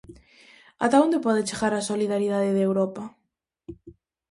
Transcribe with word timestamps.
Ata 0.83 1.01
onde 1.05 1.23
pode 1.25 1.47
chegar 1.49 1.73
a 1.75 1.85
solidariedade 1.89 2.51
de 2.57 2.61
Europa? 2.69 3.03